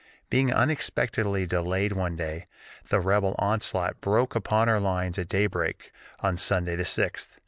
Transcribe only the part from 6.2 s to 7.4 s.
on Sunday the 6th.